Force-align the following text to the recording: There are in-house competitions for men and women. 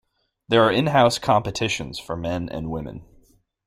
There 0.47 0.63
are 0.63 0.71
in-house 0.71 1.19
competitions 1.19 1.99
for 1.99 2.17
men 2.17 2.49
and 2.49 2.71
women. 2.71 3.05